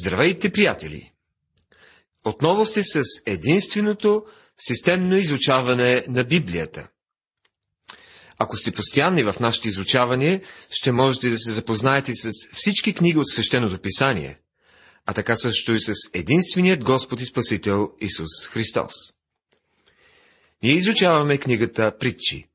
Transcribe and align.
Здравейте, 0.00 0.52
приятели! 0.52 1.12
Отново 2.24 2.66
сте 2.66 2.82
с 2.82 3.02
единственото 3.26 4.24
системно 4.58 5.16
изучаване 5.16 6.04
на 6.08 6.24
Библията. 6.24 6.88
Ако 8.38 8.56
сте 8.56 8.72
постоянни 8.72 9.22
в 9.22 9.34
нашите 9.40 9.68
изучавания, 9.68 10.40
ще 10.70 10.92
можете 10.92 11.30
да 11.30 11.38
се 11.38 11.50
запознаете 11.50 12.14
с 12.14 12.30
всички 12.52 12.94
книги 12.94 13.18
от 13.18 13.28
свещеното 13.28 13.78
писание, 13.78 14.38
а 15.06 15.12
така 15.12 15.36
също 15.36 15.72
и 15.72 15.80
с 15.80 15.92
единственият 16.14 16.84
Господ 16.84 17.20
и 17.20 17.26
Спасител 17.26 17.92
Исус 18.00 18.46
Христос. 18.48 18.94
Ние 20.62 20.72
изучаваме 20.72 21.38
книгата 21.38 21.98
Притчи. 21.98 22.47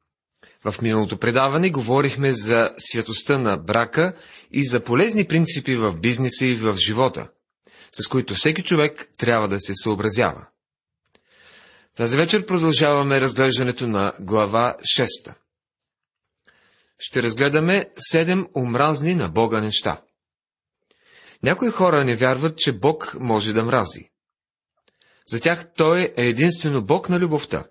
В 0.65 0.81
миналото 0.81 1.17
предаване 1.17 1.69
говорихме 1.69 2.33
за 2.33 2.71
святостта 2.77 3.37
на 3.37 3.57
брака 3.57 4.13
и 4.51 4.67
за 4.67 4.83
полезни 4.83 5.27
принципи 5.27 5.75
в 5.75 5.93
бизнеса 5.93 6.45
и 6.45 6.55
в 6.55 6.77
живота, 6.77 7.29
с 7.91 8.07
които 8.07 8.35
всеки 8.35 8.63
човек 8.63 9.09
трябва 9.17 9.47
да 9.47 9.59
се 9.59 9.73
съобразява. 9.75 10.47
Тази 11.97 12.17
вечер 12.17 12.45
продължаваме 12.45 13.21
разглеждането 13.21 13.87
на 13.87 14.13
глава 14.19 14.75
6. 14.97 15.33
Ще 16.99 17.23
разгледаме 17.23 17.85
седем 17.97 18.47
омразни 18.55 19.15
на 19.15 19.29
Бога 19.29 19.61
неща. 19.61 20.01
Някои 21.43 21.69
хора 21.69 22.03
не 22.03 22.15
вярват, 22.15 22.57
че 22.57 22.71
Бог 22.79 23.15
може 23.19 23.53
да 23.53 23.63
мрази. 23.63 24.09
За 25.27 25.39
тях 25.39 25.73
Той 25.75 26.13
е 26.17 26.27
единствено 26.27 26.83
Бог 26.83 27.09
на 27.09 27.19
любовта. 27.19 27.63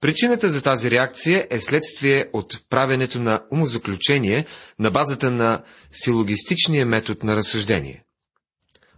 Причината 0.00 0.50
за 0.50 0.62
тази 0.62 0.90
реакция 0.90 1.46
е 1.50 1.60
следствие 1.60 2.28
от 2.32 2.62
правенето 2.70 3.18
на 3.18 3.42
умозаключение 3.52 4.46
на 4.78 4.90
базата 4.90 5.30
на 5.30 5.62
силогистичния 5.90 6.86
метод 6.86 7.20
на 7.22 7.36
разсъждение. 7.36 8.04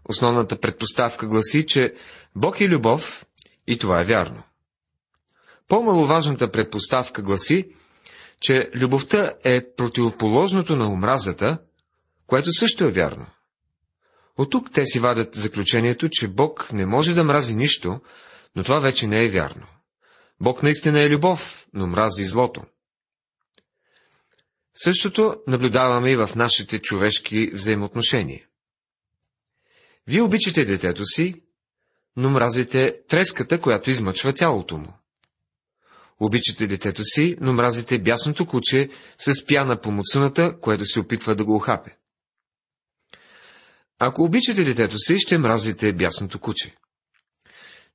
Основната 0.08 0.60
предпоставка 0.60 1.26
гласи, 1.26 1.66
че 1.66 1.94
Бог 2.36 2.60
е 2.60 2.68
любов 2.68 3.26
и 3.66 3.78
това 3.78 4.00
е 4.00 4.04
вярно. 4.04 4.42
По-маловажната 5.68 6.52
предпоставка 6.52 7.22
гласи, 7.22 7.68
че 8.40 8.70
любовта 8.74 9.32
е 9.44 9.74
противоположното 9.76 10.76
на 10.76 10.88
омразата, 10.88 11.58
което 12.26 12.52
също 12.52 12.84
е 12.84 12.90
вярно. 12.90 13.26
От 14.38 14.50
тук 14.50 14.70
те 14.72 14.86
си 14.86 14.98
вадят 14.98 15.34
заключението, 15.34 16.08
че 16.12 16.28
Бог 16.28 16.68
не 16.72 16.86
може 16.86 17.14
да 17.14 17.24
мрази 17.24 17.54
нищо, 17.54 18.00
но 18.56 18.64
това 18.64 18.78
вече 18.78 19.06
не 19.06 19.24
е 19.24 19.28
вярно. 19.28 19.66
Бог 20.40 20.62
наистина 20.62 21.02
е 21.02 21.10
любов, 21.10 21.66
но 21.72 21.86
мрази 21.86 22.24
злото. 22.24 22.62
Същото 24.74 25.36
наблюдаваме 25.46 26.10
и 26.10 26.16
в 26.16 26.30
нашите 26.36 26.78
човешки 26.78 27.50
взаимоотношения. 27.54 28.46
Вие 30.06 30.22
обичате 30.22 30.64
детето 30.64 31.04
си, 31.04 31.42
но 32.16 32.30
мразите 32.30 33.00
треската, 33.08 33.60
която 33.60 33.90
измъчва 33.90 34.32
тялото 34.32 34.76
му. 34.78 34.98
Обичате 36.20 36.66
детето 36.66 37.04
си, 37.04 37.36
но 37.40 37.52
мразите 37.52 37.98
бясното 37.98 38.46
куче 38.46 38.88
с 39.18 39.46
пяна 39.46 39.80
по 39.80 39.90
муцуната, 39.90 40.60
което 40.60 40.86
се 40.86 41.00
опитва 41.00 41.34
да 41.34 41.44
го 41.44 41.56
охапе. 41.56 41.96
Ако 43.98 44.22
обичате 44.22 44.64
детето 44.64 44.98
си, 44.98 45.18
ще 45.18 45.38
мразите 45.38 45.92
бясното 45.92 46.38
куче. 46.38 46.74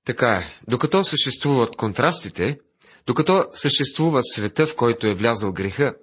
Така 0.06 0.32
е, 0.32 0.46
докато 0.68 1.04
съществуват 1.04 1.76
контрастите, 1.76 2.60
докато 3.06 3.48
съществува 3.54 4.24
света, 4.24 4.68
в 4.68 4.76
който 4.76 5.08
е 5.08 5.14
влязъл 5.14 5.52
греха, 5.52 5.96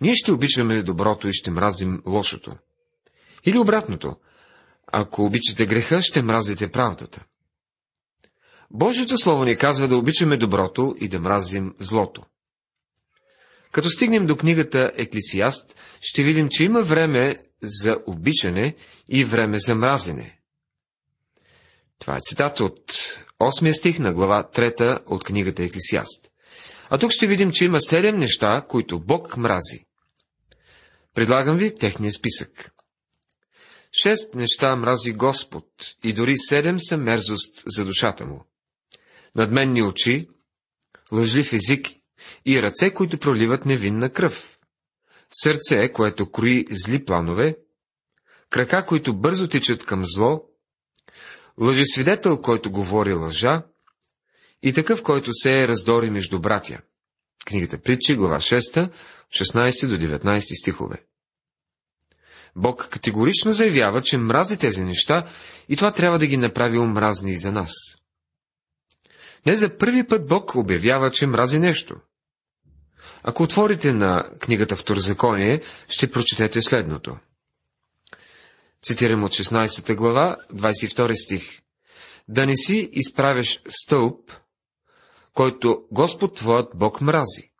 ние 0.00 0.14
ще 0.14 0.32
обичаме 0.32 0.82
доброто 0.82 1.28
и 1.28 1.32
ще 1.32 1.50
мразим 1.50 2.02
лошото. 2.06 2.56
Или 3.46 3.58
обратното, 3.58 4.16
ако 4.86 5.24
обичате 5.24 5.66
греха, 5.66 6.02
ще 6.02 6.22
мразите 6.22 6.70
правдата. 6.70 7.24
Божието 8.70 9.18
Слово 9.18 9.44
ни 9.44 9.56
казва 9.56 9.88
да 9.88 9.96
обичаме 9.96 10.36
доброто 10.36 10.94
и 11.00 11.08
да 11.08 11.20
мразим 11.20 11.74
злото. 11.78 12.22
Като 13.72 13.90
стигнем 13.90 14.26
до 14.26 14.36
книгата 14.36 14.92
Еклисиаст, 14.94 15.76
ще 16.00 16.22
видим, 16.22 16.48
че 16.48 16.64
има 16.64 16.82
време 16.82 17.36
за 17.62 17.96
обичане 18.06 18.74
и 19.08 19.24
време 19.24 19.58
за 19.58 19.74
мразене. 19.74 20.38
Това 21.98 22.16
е 22.16 22.20
цитат 22.20 22.60
от 22.60 22.92
8 23.40 23.72
стих 23.72 23.98
на 23.98 24.14
глава 24.14 24.48
3 24.54 25.02
от 25.06 25.24
книгата 25.24 25.62
Еклисиаст. 25.62 26.30
А 26.90 26.98
тук 26.98 27.12
ще 27.12 27.26
видим, 27.26 27.50
че 27.52 27.64
има 27.64 27.80
седем 27.80 28.18
неща, 28.18 28.66
които 28.68 29.00
Бог 29.00 29.36
мрази. 29.36 29.86
Предлагам 31.14 31.56
ви 31.56 31.74
техния 31.74 32.12
списък. 32.12 32.72
Шест 34.02 34.34
неща 34.34 34.76
мрази 34.76 35.12
Господ 35.12 35.64
и 36.04 36.12
дори 36.12 36.34
седем 36.38 36.80
са 36.80 36.96
мерзост 36.96 37.62
за 37.66 37.84
душата 37.84 38.26
му. 38.26 38.44
Надменни 39.36 39.82
очи, 39.82 40.28
лъжлив 41.12 41.52
език 41.52 41.88
и 42.46 42.62
ръце, 42.62 42.90
които 42.94 43.18
проливат 43.18 43.66
невинна 43.66 44.10
кръв. 44.10 44.58
Сърце, 45.42 45.92
което 45.92 46.30
крои 46.30 46.64
зли 46.70 47.04
планове, 47.04 47.56
крака, 48.50 48.86
които 48.86 49.18
бързо 49.18 49.48
тичат 49.48 49.84
към 49.84 50.02
зло, 50.06 50.47
лъжесвидетел, 51.60 52.40
който 52.40 52.70
говори 52.70 53.14
лъжа, 53.14 53.62
и 54.62 54.72
такъв, 54.72 55.02
който 55.02 55.30
се 55.34 55.62
е 55.62 55.68
раздори 55.68 56.10
между 56.10 56.40
братя. 56.40 56.80
Книгата 57.46 57.78
Притчи, 57.78 58.16
глава 58.16 58.36
6, 58.36 58.90
16 59.34 59.88
до 59.88 59.94
19 59.94 60.60
стихове. 60.60 61.04
Бог 62.56 62.88
категорично 62.90 63.52
заявява, 63.52 64.02
че 64.02 64.18
мрази 64.18 64.56
тези 64.56 64.84
неща 64.84 65.26
и 65.68 65.76
това 65.76 65.92
трябва 65.92 66.18
да 66.18 66.26
ги 66.26 66.36
направи 66.36 66.78
омразни 66.78 67.32
и 67.32 67.38
за 67.38 67.52
нас. 67.52 67.72
Не 69.46 69.56
за 69.56 69.78
първи 69.78 70.06
път 70.06 70.26
Бог 70.26 70.54
обявява, 70.54 71.10
че 71.10 71.26
мрази 71.26 71.58
нещо. 71.58 71.96
Ако 73.22 73.42
отворите 73.42 73.92
на 73.92 74.30
книгата 74.40 74.76
Второзаконие, 74.76 75.60
ще 75.88 76.10
прочетете 76.10 76.62
следното. 76.62 77.16
Цитирам 78.82 79.24
от 79.24 79.32
16 79.32 79.94
глава, 79.94 80.36
22 80.52 81.24
стих. 81.24 81.60
Да 82.28 82.46
не 82.46 82.56
си 82.56 82.88
изправяш 82.92 83.60
стълб, 83.68 84.32
който 85.34 85.82
Господ 85.92 86.36
твоят 86.36 86.68
Бог 86.74 87.00
мрази. 87.00 87.52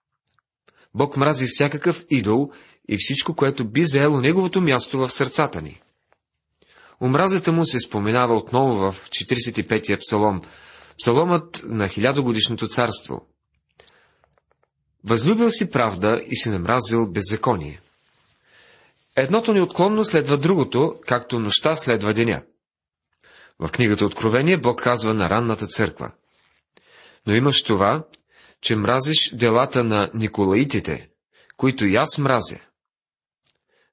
Бог 0.94 1.16
мрази 1.16 1.46
всякакъв 1.46 2.04
идол 2.10 2.50
и 2.88 2.96
всичко, 2.98 3.34
което 3.34 3.68
би 3.68 3.84
заело 3.84 4.20
неговото 4.20 4.60
място 4.60 4.98
в 4.98 5.10
сърцата 5.10 5.62
ни. 5.62 5.80
Омразата 7.00 7.52
му 7.52 7.66
се 7.66 7.80
споменава 7.80 8.36
отново 8.36 8.92
в 8.92 9.08
45-я 9.08 9.98
псалом, 9.98 10.42
псаломът 10.98 11.62
на 11.64 11.88
хилядогодишното 11.88 12.68
царство. 12.68 13.26
Възлюбил 15.04 15.50
си 15.50 15.70
правда 15.70 16.20
и 16.26 16.36
си 16.36 16.48
намразил 16.48 17.10
беззаконие. 17.10 17.80
Едното 19.18 19.52
неотклонно 19.52 20.04
следва 20.04 20.36
другото, 20.36 21.00
както 21.06 21.38
нощта 21.38 21.76
следва 21.76 22.14
деня. 22.14 22.42
В 23.58 23.68
книгата 23.68 24.06
Откровение 24.06 24.56
Бог 24.60 24.82
казва 24.82 25.14
на 25.14 25.30
ранната 25.30 25.66
църква. 25.66 26.12
Но 27.26 27.34
имаш 27.34 27.62
това, 27.62 28.06
че 28.60 28.76
мразиш 28.76 29.30
делата 29.32 29.84
на 29.84 30.10
Николаитите, 30.14 31.10
които 31.56 31.86
и 31.86 31.96
аз 31.96 32.18
мразя. 32.18 32.58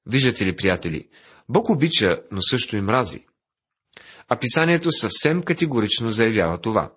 Виждате 0.06 0.46
ли, 0.46 0.56
приятели, 0.56 1.08
Бог 1.48 1.70
обича, 1.70 2.22
но 2.30 2.42
също 2.42 2.76
и 2.76 2.80
мрази. 2.80 3.26
А 4.28 4.38
писанието 4.38 4.92
съвсем 4.92 5.42
категорично 5.42 6.10
заявява 6.10 6.60
това. 6.60 6.92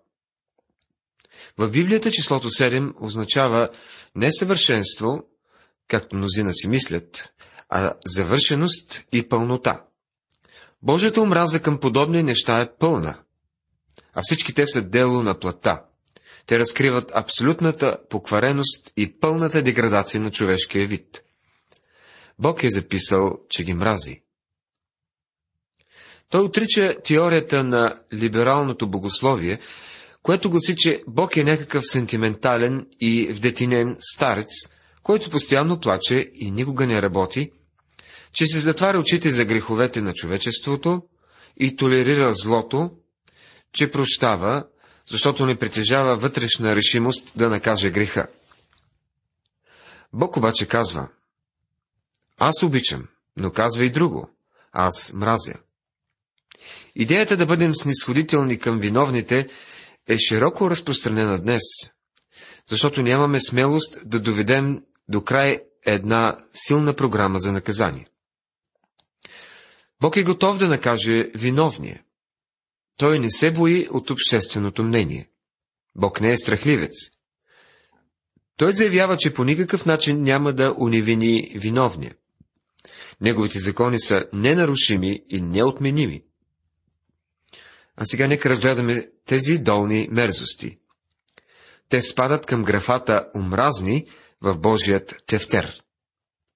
В 1.58 1.72
Библията 1.72 2.12
числото 2.12 2.50
7 2.50 2.94
означава 3.02 3.70
не 4.16 4.32
съвършенство, 4.32 5.24
както 5.88 6.16
мнозина 6.16 6.54
си 6.54 6.68
мислят, 6.68 7.34
а 7.70 7.94
завършеност 8.06 9.04
и 9.12 9.30
пълнота. 9.30 9.84
Божията 10.82 11.22
омраза 11.22 11.62
към 11.62 11.80
подобни 11.80 12.24
неща 12.24 12.62
е 12.62 12.76
пълна, 12.80 13.20
а 14.14 14.22
всички 14.24 14.54
те 14.54 14.68
са 14.68 14.82
дело 14.82 15.24
на 15.24 15.40
плата. 15.40 15.82
Те 16.46 16.60
разкриват 16.60 17.12
абсолютната 17.16 17.98
поквареност 18.10 18.94
и 18.98 19.20
пълната 19.20 19.62
деградация 19.62 20.22
на 20.22 20.32
човешкия 20.32 20.88
вид. 20.88 21.24
Бог 22.40 22.64
е 22.64 22.70
записал, 22.70 23.40
че 23.50 23.64
ги 23.64 23.74
мрази. 23.74 24.22
Той 26.30 26.42
отрича 26.42 26.96
теорията 27.04 27.64
на 27.64 27.96
либералното 28.14 28.90
богословие, 28.90 29.60
което 30.22 30.50
гласи, 30.50 30.76
че 30.76 31.04
Бог 31.08 31.38
е 31.38 31.44
някакъв 31.44 31.84
сентиментален 31.86 32.88
и 33.00 33.28
вдетинен 33.34 33.98
старец, 34.00 34.50
който 35.04 35.30
постоянно 35.30 35.80
плаче 35.80 36.32
и 36.34 36.52
никога 36.52 36.88
не 36.88 37.02
работи, 37.02 37.52
че 38.34 38.46
се 38.46 38.60
затваря 38.60 39.00
очите 39.00 39.32
за 39.32 39.46
греховете 39.46 40.02
на 40.02 40.14
човечеството 40.14 41.02
и 41.58 41.76
толерира 41.76 42.34
злото, 42.34 42.92
че 43.74 43.92
прощава, 43.92 44.66
защото 45.08 45.46
не 45.46 45.58
притежава 45.58 46.18
вътрешна 46.18 46.76
решимост 46.76 47.32
да 47.36 47.50
накаже 47.50 47.90
греха. 47.90 48.28
Бог 50.14 50.38
обаче 50.38 50.68
казва, 50.68 51.08
аз 52.38 52.64
обичам, 52.64 53.08
но 53.38 53.52
казва 53.52 53.86
и 53.86 53.90
друго, 53.90 54.30
аз 54.72 55.14
мразя. 55.14 55.54
Идеята 56.96 57.38
да 57.38 57.46
бъдем 57.46 57.76
снисходителни 57.76 58.60
към 58.60 58.80
виновните 58.80 59.48
е 60.08 60.18
широко 60.18 60.70
разпространена 60.70 61.42
днес, 61.42 61.62
защото 62.66 63.02
нямаме 63.02 63.40
смелост 63.40 64.00
да 64.06 64.20
доведем 64.20 64.84
до 65.10 65.24
край 65.24 65.60
една 65.86 66.38
силна 66.54 66.94
програма 66.94 67.40
за 67.40 67.52
наказание. 67.52 68.08
Бог 70.02 70.18
е 70.18 70.24
готов 70.24 70.58
да 70.58 70.68
накаже 70.68 71.32
виновния. 71.36 72.04
Той 72.98 73.20
не 73.20 73.32
се 73.32 73.52
бои 73.52 73.88
от 73.92 74.10
общественото 74.10 74.84
мнение. 74.84 75.30
Бог 75.96 76.22
не 76.22 76.32
е 76.32 76.38
страхливец. 76.38 76.94
Той 78.58 78.74
заявява, 78.74 79.18
че 79.18 79.34
по 79.34 79.44
никакъв 79.44 79.86
начин 79.86 80.24
няма 80.24 80.54
да 80.54 80.76
унивини 80.78 81.52
виновния. 81.56 82.16
Неговите 83.22 83.60
закони 83.60 84.00
са 84.00 84.26
ненарушими 84.34 85.24
и 85.30 85.42
неотменими. 85.42 86.24
А 87.96 88.06
сега 88.06 88.28
нека 88.28 88.50
разгледаме 88.50 89.08
тези 89.26 89.58
долни 89.58 90.08
мерзости. 90.12 90.78
Те 91.90 92.02
спадат 92.02 92.46
към 92.46 92.64
графата 92.64 93.30
омразни 93.36 94.08
в 94.42 94.58
Божият 94.58 95.16
тефтер. 95.28 95.84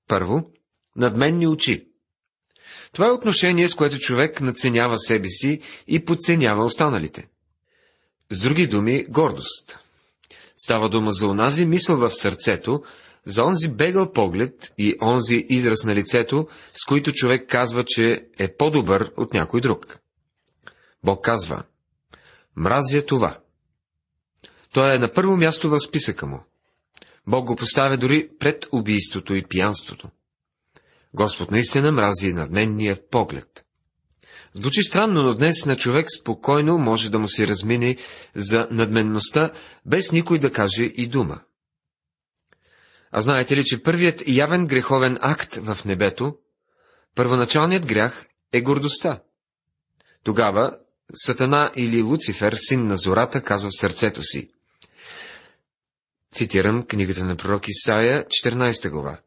Първо, 0.08 0.52
надменни 0.96 1.48
очи. 1.48 1.93
Това 2.94 3.08
е 3.08 3.12
отношение, 3.12 3.70
с 3.70 3.76
което 3.76 4.00
човек 4.00 4.42
наценява 4.42 5.00
себе 5.00 5.30
си 5.30 5.60
и 5.88 6.06
подценява 6.06 6.66
останалите. 6.66 7.28
С 8.30 8.40
други 8.40 8.68
думи, 8.68 9.06
гордост. 9.10 9.80
Става 10.58 10.90
дума 10.90 11.12
за 11.12 11.28
онази 11.28 11.66
мисъл 11.66 11.98
в 11.98 12.12
сърцето, 12.12 12.84
за 13.26 13.44
онзи 13.44 13.68
бегал 13.68 14.12
поглед 14.12 14.74
и 14.78 14.96
онзи 15.02 15.46
израз 15.50 15.84
на 15.84 15.96
лицето, 15.96 16.48
с 16.74 16.86
които 16.86 17.14
човек 17.14 17.50
казва, 17.50 17.84
че 17.88 18.28
е 18.38 18.56
по-добър 18.56 19.12
от 19.18 19.34
някой 19.34 19.62
друг. 19.62 20.00
Бог 21.04 21.24
казва, 21.24 21.64
мразя 22.56 23.06
това. 23.06 23.40
Той 24.74 24.96
е 24.96 25.00
на 25.00 25.14
първо 25.14 25.38
място 25.38 25.70
в 25.70 25.80
списъка 25.80 26.26
му. 26.26 26.44
Бог 27.28 27.46
го 27.46 27.56
поставя 27.56 27.98
дори 27.98 28.30
пред 28.40 28.66
убийството 28.72 29.36
и 29.36 29.44
пиянството. 29.44 30.10
Господ 31.14 31.52
наистина 31.52 31.92
мрази 31.92 32.34
надменния 32.34 33.10
поглед. 33.10 33.66
Звучи 34.54 34.84
странно, 34.84 35.22
но 35.22 35.34
днес 35.34 35.66
на 35.66 35.78
човек 35.78 36.08
спокойно 36.20 36.78
може 36.78 37.10
да 37.10 37.20
му 37.20 37.28
се 37.28 37.48
размине 37.48 37.98
за 38.36 38.68
надменността, 38.72 39.52
без 39.86 40.12
никой 40.12 40.40
да 40.40 40.52
каже 40.52 40.84
и 40.84 41.08
дума. 41.08 41.40
А 43.12 43.22
знаете 43.22 43.56
ли, 43.56 43.66
че 43.66 43.84
първият 43.84 44.24
явен 44.28 44.68
греховен 44.68 45.18
акт 45.22 45.56
в 45.56 45.78
небето, 45.86 46.36
първоначалният 47.16 47.86
грях 47.86 48.26
е 48.54 48.62
гордостта. 48.62 49.22
Тогава 50.24 50.78
Сатана 51.14 51.72
или 51.76 52.02
Луцифер, 52.02 52.58
син 52.58 52.88
на 52.88 52.98
зората, 52.98 53.42
казва 53.42 53.70
в 53.70 53.80
сърцето 53.80 54.24
си. 54.24 54.52
Цитирам 56.32 56.84
книгата 56.84 57.24
на 57.26 57.36
пророк 57.36 57.64
Исаия, 57.68 58.26
14 58.26 58.90
глава. 58.90 59.20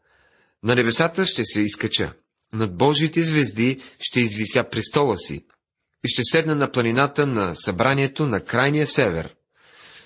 На 0.63 0.75
небесата 0.75 1.27
ще 1.27 1.45
се 1.45 1.61
изкача, 1.61 2.13
над 2.53 2.77
Божиите 2.77 3.23
звезди 3.23 3.81
ще 4.01 4.21
извися 4.21 4.65
престола 4.71 5.17
си 5.17 5.45
и 6.05 6.09
ще 6.09 6.23
седна 6.25 6.55
на 6.55 6.71
планината 6.71 7.27
на 7.27 7.55
събранието 7.57 8.27
на 8.27 8.41
крайния 8.41 8.87
север. 8.87 9.35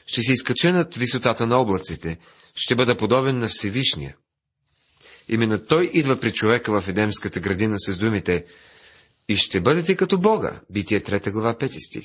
Ще 0.07 0.23
се 0.23 0.33
изкача 0.33 0.73
над 0.73 0.95
висотата 0.95 1.47
на 1.47 1.61
облаците, 1.61 2.19
ще 2.55 2.75
бъда 2.75 2.97
подобен 2.97 3.39
на 3.39 3.49
Всевишния. 3.49 4.17
Именно 5.29 5.59
той 5.59 5.91
идва 5.93 6.21
при 6.21 6.33
човека 6.33 6.81
в 6.81 6.89
Едемската 6.89 7.41
градина 7.41 7.77
с 7.79 7.99
думите 7.99 8.45
и 9.29 9.37
ще 9.37 9.61
бъдете 9.61 9.97
като 9.97 10.19
Бога. 10.19 10.61
Битие 10.71 11.01
3 11.01 11.31
глава 11.31 11.55
5 11.55 11.87
стих. 11.89 12.05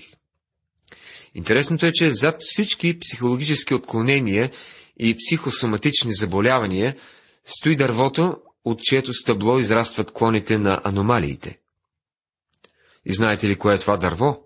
Интересното 1.35 1.85
е, 1.85 1.91
че 1.91 2.13
зад 2.13 2.35
всички 2.39 2.99
психологически 2.99 3.73
отклонения 3.73 4.51
и 4.99 5.15
психосоматични 5.15 6.13
заболявания 6.13 6.95
стои 7.45 7.75
дървото, 7.75 8.37
от 8.65 8.79
чието 8.79 9.13
стъбло 9.13 9.59
израстват 9.59 10.11
клоните 10.11 10.57
на 10.57 10.81
аномалиите. 10.83 11.59
И 13.05 13.13
знаете 13.13 13.47
ли 13.49 13.57
кое 13.57 13.75
е 13.75 13.79
това 13.79 13.97
дърво? 13.97 14.43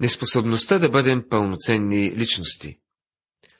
Неспособността 0.00 0.78
да 0.78 0.88
бъдем 0.88 1.28
пълноценни 1.28 2.12
личности. 2.16 2.78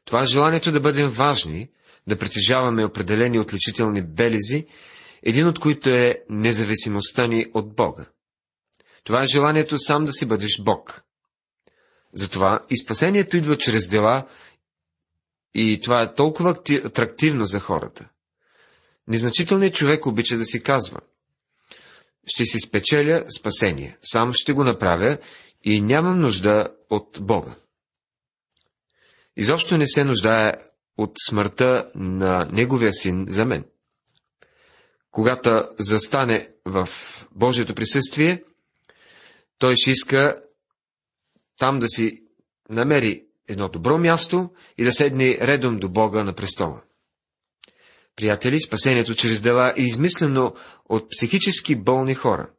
Това 0.05 0.23
е 0.23 0.27
желанието 0.27 0.73
да 0.73 0.81
бъдем 0.81 1.09
важни, 1.09 1.71
да 2.07 2.19
притежаваме 2.19 2.85
определени 2.85 3.39
отличителни 3.39 4.03
белези 4.03 4.67
един 5.23 5.47
от 5.47 5.59
които 5.59 5.91
е 5.91 6.21
независимостта 6.29 7.27
ни 7.27 7.47
от 7.55 7.75
Бога. 7.75 8.07
Това 9.05 9.23
е 9.23 9.27
желанието 9.27 9.79
сам 9.79 10.05
да 10.05 10.13
си 10.13 10.27
бъдеш 10.27 10.61
Бог. 10.63 11.03
Затова 12.15 12.67
и 12.71 12.79
спасението 12.79 13.37
идва 13.37 13.59
чрез 13.59 13.89
дела, 13.89 14.27
и 15.55 15.81
това 15.81 16.03
е 16.03 16.15
толкова 16.15 16.55
атрактивно 16.85 17.45
за 17.45 17.61
хората. 17.61 18.09
Незначителният 19.09 19.75
човек 19.75 20.07
обича 20.07 20.37
да 20.37 20.45
си 20.45 20.63
казва. 20.63 21.01
Ще 22.27 22.45
си 22.45 22.59
спечеля 22.59 23.25
спасение, 23.39 23.99
сам 24.03 24.33
ще 24.33 24.53
го 24.53 24.65
направя 24.65 25.19
и 25.65 25.81
нямам 25.81 26.21
нужда 26.21 26.69
от 26.91 27.19
Бога. 27.21 27.55
Изобщо 29.37 29.77
не 29.77 29.87
се 29.87 30.05
нуждае 30.05 30.55
от 30.97 31.13
смъртта 31.27 31.91
на 31.95 32.49
Неговия 32.53 32.93
син 32.93 33.27
за 33.29 33.45
мен 33.45 33.65
когато 35.11 35.69
застане 35.79 36.49
в 36.65 36.89
Божието 37.33 37.75
присъствие, 37.75 38.45
той 39.59 39.77
ще 39.77 39.91
иска 39.91 40.43
там 41.59 41.79
да 41.79 41.89
си 41.89 42.19
намери 42.69 43.27
едно 43.51 43.69
добро 43.69 43.99
място 43.99 44.51
и 44.79 44.85
да 44.85 44.93
седне 44.93 45.39
редом 45.41 45.79
до 45.79 45.89
Бога 45.89 46.25
на 46.25 46.33
престола. 46.33 46.83
Приятели, 48.17 48.61
спасението 48.61 49.15
чрез 49.15 49.41
дела 49.41 49.75
е 49.77 49.83
измислено 49.83 50.55
от 50.89 51.11
психически 51.11 51.77
болни 51.77 52.15
хора. 52.15 52.51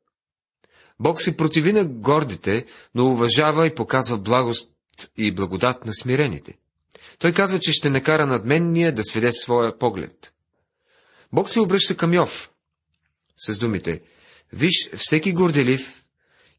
Бог 0.99 1.21
се 1.21 1.37
противи 1.37 1.73
на 1.73 1.85
гордите, 1.85 2.65
но 2.95 3.05
уважава 3.05 3.67
и 3.67 3.75
показва 3.75 4.17
благост 4.17 4.69
и 5.17 5.35
благодат 5.35 5.85
на 5.85 5.93
смирените. 5.93 6.57
Той 7.19 7.33
казва, 7.33 7.59
че 7.59 7.71
ще 7.71 7.89
накара 7.89 8.25
надменния 8.25 8.95
да 8.95 9.03
сведе 9.03 9.33
своя 9.33 9.77
поглед. 9.77 10.33
Бог 11.33 11.49
се 11.49 11.59
обръща 11.59 11.97
към 11.97 12.13
Йов 12.13 12.51
с 13.37 13.57
думите 13.57 14.01
Виж 14.53 14.89
всеки 14.97 15.33
горделив 15.33 16.03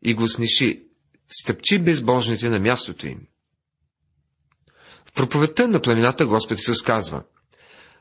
и 0.02 0.14
го 0.14 0.28
сниши, 0.28 0.82
стъпчи 1.28 1.78
безбожните 1.78 2.48
на 2.48 2.58
мястото 2.58 3.06
им. 3.06 3.26
В 5.12 5.14
проповедта 5.14 5.68
на 5.68 5.82
планината 5.82 6.26
Господ 6.26 6.58
Исус 6.58 6.82
казва 6.82 7.22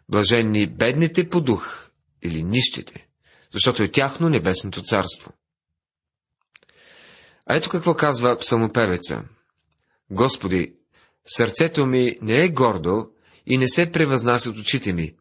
Блаженни 0.09 0.67
бедните 0.67 1.29
по 1.29 1.41
дух 1.41 1.89
или 2.21 2.43
нищите, 2.43 3.07
защото 3.53 3.83
е 3.83 3.91
тяхно 3.91 4.29
небесното 4.29 4.81
царство. 4.81 5.31
А 7.45 7.55
ето 7.55 7.69
какво 7.69 7.93
казва 7.93 8.37
псалмопевеца. 8.37 9.23
Господи, 10.11 10.73
сърцето 11.25 11.85
ми 11.85 12.17
не 12.21 12.43
е 12.43 12.49
гордо 12.49 13.09
и 13.45 13.57
не 13.57 13.67
се 13.67 13.91
превъзнасят 13.91 14.57
очите 14.57 14.93
ми, 14.93 15.15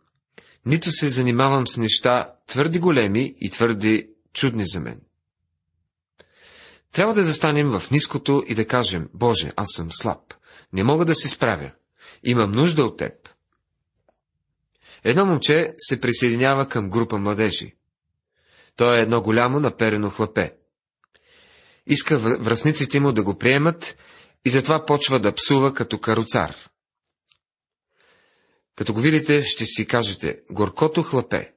нито 0.66 0.92
се 0.92 1.08
занимавам 1.08 1.66
с 1.66 1.76
неща 1.76 2.32
твърди 2.46 2.78
големи 2.78 3.34
и 3.40 3.50
твърди 3.50 4.08
чудни 4.32 4.66
за 4.66 4.80
мен. 4.80 5.00
Трябва 6.92 7.14
да 7.14 7.22
застанем 7.22 7.68
в 7.68 7.90
ниското 7.90 8.44
и 8.46 8.54
да 8.54 8.66
кажем, 8.66 9.08
Боже, 9.14 9.52
аз 9.56 9.68
съм 9.76 9.88
слаб, 9.92 10.34
не 10.72 10.84
мога 10.84 11.04
да 11.04 11.14
се 11.14 11.28
справя, 11.28 11.70
имам 12.24 12.52
нужда 12.52 12.84
от 12.84 12.98
Теб. 12.98 13.28
Едно 15.04 15.26
момче 15.26 15.70
се 15.78 16.00
присъединява 16.00 16.68
към 16.68 16.90
група 16.90 17.18
младежи. 17.18 17.74
То 18.76 18.94
е 18.94 19.00
едно 19.00 19.20
голямо 19.22 19.60
наперено 19.60 20.10
хлапе. 20.10 20.54
Иска 21.86 22.18
връзниците 22.18 23.00
му 23.00 23.12
да 23.12 23.22
го 23.22 23.38
приемат 23.38 23.96
и 24.44 24.50
затова 24.50 24.86
почва 24.86 25.20
да 25.20 25.34
псува 25.34 25.74
като 25.74 26.00
каруцар. 26.00 26.56
Като 28.76 28.94
го 28.94 29.00
видите, 29.00 29.42
ще 29.42 29.64
си 29.64 29.86
кажете, 29.86 30.40
горкото 30.50 31.02
хлапе, 31.02 31.52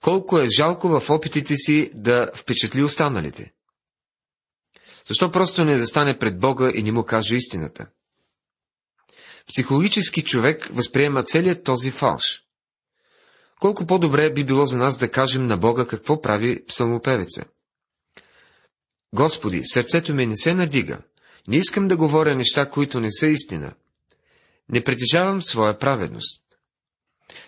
колко 0.00 0.38
е 0.38 0.48
жалко 0.56 0.88
в 0.88 1.10
опитите 1.10 1.56
си 1.56 1.90
да 1.94 2.30
впечатли 2.34 2.82
останалите. 2.82 3.52
Защо 5.06 5.30
просто 5.30 5.64
не 5.64 5.76
застане 5.76 6.18
пред 6.18 6.38
Бога 6.38 6.72
и 6.74 6.82
не 6.82 6.92
му 6.92 7.04
каже 7.04 7.36
истината? 7.36 7.86
Психологически 9.50 10.24
човек 10.24 10.68
възприема 10.72 11.24
целият 11.24 11.64
този 11.64 11.90
фалш. 11.90 12.44
Колко 13.60 13.86
по-добре 13.86 14.32
би 14.32 14.44
било 14.44 14.64
за 14.64 14.78
нас 14.78 14.96
да 14.96 15.10
кажем 15.10 15.46
на 15.46 15.56
Бога 15.56 15.86
какво 15.86 16.22
прави 16.22 16.66
псалмопевеца. 16.66 17.44
Господи, 19.14 19.60
сърцето 19.64 20.14
ми 20.14 20.26
не 20.26 20.36
се 20.36 20.54
надига. 20.54 20.98
Не 21.48 21.56
искам 21.56 21.88
да 21.88 21.96
говоря 21.96 22.36
неща, 22.36 22.70
които 22.70 23.00
не 23.00 23.12
са 23.12 23.26
истина. 23.26 23.72
Не 24.68 24.84
притежавам 24.84 25.42
своя 25.42 25.78
праведност. 25.78 26.42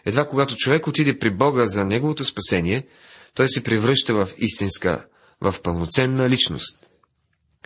Едва 0.05 0.29
когато 0.29 0.57
човек 0.57 0.87
отиде 0.87 1.19
при 1.19 1.31
Бога 1.31 1.67
за 1.67 1.85
неговото 1.85 2.25
спасение, 2.25 2.87
той 3.35 3.49
се 3.49 3.63
превръща 3.63 4.15
в 4.15 4.29
истинска, 4.39 5.07
в 5.41 5.55
пълноценна 5.63 6.29
личност. 6.29 6.87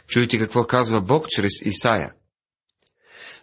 Чуйте 0.07 0.39
какво 0.39 0.67
казва 0.67 1.01
Бог 1.01 1.29
чрез 1.29 1.63
Исаия. 1.63 2.13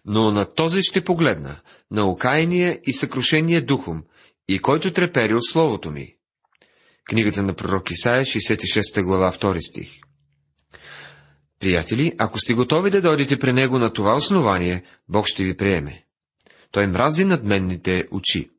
Но 0.06 0.32
на 0.32 0.54
този 0.54 0.82
ще 0.82 1.04
погледна, 1.04 1.62
на 1.92 2.06
окаяния 2.06 2.80
и 2.84 2.94
съкрушение 2.94 3.62
духом, 3.62 4.04
и 4.48 4.60
който 4.60 4.94
трепери 4.94 5.34
от 5.34 5.46
словото 5.46 5.92
ми. 5.92 6.16
Книгата 7.06 7.44
на 7.44 7.54
пророк 7.54 7.92
Исаия, 7.92 8.26
66 8.26 9.04
глава, 9.04 9.32
2 9.32 9.70
стих. 9.70 9.92
Приятели, 11.60 12.14
ако 12.18 12.40
сте 12.40 12.54
готови 12.54 12.90
да 12.90 13.02
дойдете 13.02 13.40
при 13.40 13.54
него 13.54 13.80
на 13.80 13.94
това 13.94 14.16
основание, 14.16 14.84
Бог 15.10 15.28
ще 15.28 15.44
ви 15.44 15.58
приеме. 15.58 16.06
Той 16.72 16.88
мрази 16.88 17.26
надменните 17.26 18.08
очи. 18.12 18.50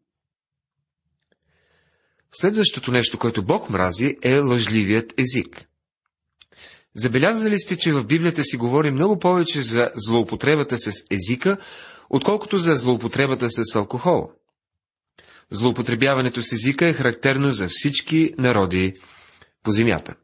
Следващото 2.33 2.91
нещо, 2.91 3.19
което 3.19 3.45
Бог 3.45 3.71
мрази, 3.71 4.17
е 4.23 4.39
лъжливият 4.39 5.15
език. 5.19 5.69
Забелязали 6.97 7.59
сте, 7.59 7.77
че 7.77 7.93
в 7.93 8.07
Библията 8.07 8.43
си 8.45 8.57
говори 8.57 8.91
много 8.91 9.19
повече 9.19 9.63
за 9.63 9.91
злоупотребата 9.95 10.79
с 10.79 11.05
езика, 11.11 11.59
отколкото 12.11 12.59
за 12.59 12.77
злоупотребата 12.77 13.49
с 13.51 13.75
алкохол. 13.75 14.31
Злоупотребяването 15.51 16.43
с 16.43 16.53
езика 16.53 16.87
е 16.87 16.93
характерно 16.93 17.53
за 17.53 17.69
всички 17.71 18.35
народи 18.39 18.95
по 19.63 19.71
земята. 19.71 20.15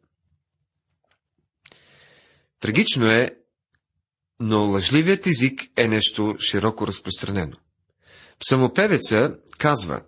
Трагично 2.61 3.11
е, 3.11 3.31
но 4.41 4.59
лъжливият 4.59 5.27
език 5.27 5.63
е 5.77 5.89
нещо 5.89 6.37
широко 6.51 6.87
разпространено. 6.87 7.57
Псалмопевеца 8.39 9.35
казва, 9.59 10.03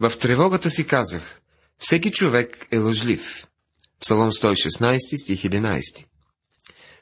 в 0.00 0.12
тревогата 0.18 0.70
си 0.70 0.86
казах, 0.86 1.40
всеки 1.78 2.10
човек 2.10 2.66
е 2.70 2.78
лъжлив. 2.78 3.46
Псалом 4.00 4.30
116, 4.30 5.22
стих 5.22 5.42
11. 5.42 6.06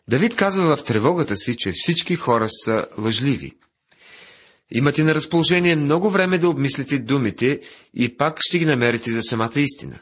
Давид 0.08 0.36
казва 0.36 0.76
в 0.76 0.84
тревогата 0.84 1.36
си, 1.36 1.56
че 1.56 1.72
всички 1.74 2.14
хора 2.14 2.46
са 2.50 2.86
лъжливи. 2.98 3.52
Имате 4.70 5.04
на 5.04 5.14
разположение 5.14 5.76
много 5.76 6.10
време 6.10 6.38
да 6.38 6.48
обмислите 6.48 6.98
думите 6.98 7.60
и 7.94 8.16
пак 8.16 8.38
ще 8.40 8.58
ги 8.58 8.64
намерите 8.64 9.10
за 9.10 9.22
самата 9.22 9.60
истина. 9.60 9.98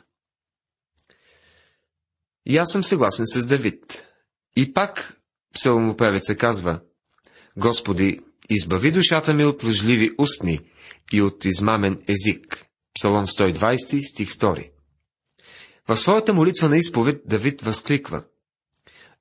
И 2.47 2.57
аз 2.57 2.73
съм 2.73 2.85
съгласен 2.85 3.27
с 3.27 3.47
Давид. 3.47 4.05
И 4.57 4.73
пак 4.73 5.21
псалмопевеца 5.55 6.37
казва, 6.37 6.81
Господи, 7.57 8.21
избави 8.51 8.93
душата 8.93 9.35
ми 9.35 9.45
от 9.45 9.65
лъжливи 9.65 10.11
устни 10.19 10.61
и 11.13 11.23
от 11.23 11.45
измамен 11.45 12.03
език. 12.09 12.67
Псалом 12.95 13.27
120, 13.27 14.11
стих 14.11 14.37
2. 14.37 14.72
В 15.89 15.97
своята 15.97 16.35
молитва 16.35 16.69
на 16.69 16.79
изповед 16.79 17.23
Давид 17.27 17.63
възкликва. 17.63 18.25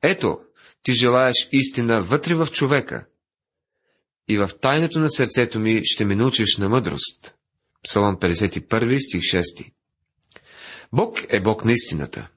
Ето, 0.02 0.40
ти 0.84 0.92
желаеш 0.92 1.50
истина 1.52 2.04
вътре 2.04 2.36
в 2.36 2.48
човека. 2.52 3.06
И 4.28 4.38
в 4.38 4.50
тайното 4.62 5.00
на 5.00 5.10
сърцето 5.10 5.60
ми 5.60 5.82
ще 5.84 6.06
ме 6.06 6.16
научиш 6.16 6.58
на 6.58 6.70
мъдрост. 6.70 7.36
Псалом 7.84 8.16
51, 8.16 9.00
стих 9.00 9.22
6. 9.22 9.72
Бог 10.94 11.18
е 11.30 11.42
Бог 11.42 11.66
на 11.66 11.74
истината. 11.74 12.30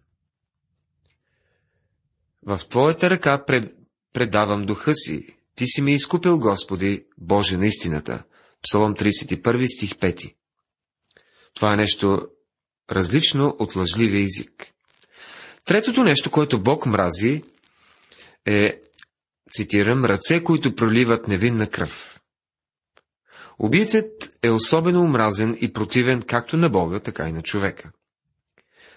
В 2.46 2.60
Твоята 2.68 3.10
ръка 3.10 3.44
пред, 3.46 3.76
предавам 4.12 4.66
духа 4.66 4.94
си. 4.94 5.36
Ти 5.54 5.66
си 5.66 5.82
ми 5.82 5.92
изкупил, 5.92 6.38
Господи, 6.38 7.04
Боже 7.18 7.56
на 7.56 7.66
истината. 7.66 8.24
Псалом 8.62 8.94
31, 8.94 9.76
стих 9.76 9.90
5. 9.90 10.34
Това 11.54 11.72
е 11.72 11.76
нещо 11.76 12.28
различно 12.92 13.56
от 13.58 13.76
лъжливия 13.76 14.24
език. 14.24 14.66
Третото 15.64 16.04
нещо, 16.04 16.30
което 16.30 16.62
Бог 16.62 16.86
мрази, 16.86 17.42
е, 18.46 18.80
цитирам, 19.50 20.04
ръце, 20.04 20.42
които 20.42 20.74
проливат 20.74 21.28
невинна 21.28 21.70
кръв. 21.70 22.20
Убийцът 23.58 24.38
е 24.42 24.50
особено 24.50 25.00
омразен 25.00 25.56
и 25.60 25.72
противен 25.72 26.22
както 26.22 26.56
на 26.56 26.68
Бога, 26.68 27.00
така 27.00 27.28
и 27.28 27.32
на 27.32 27.42
човека. 27.42 27.90